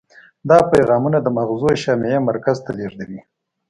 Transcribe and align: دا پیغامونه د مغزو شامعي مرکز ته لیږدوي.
دا 0.49 0.57
پیغامونه 0.71 1.17
د 1.21 1.27
مغزو 1.37 1.69
شامعي 1.83 2.17
مرکز 2.29 2.57
ته 2.65 2.71
لیږدوي. 2.77 3.19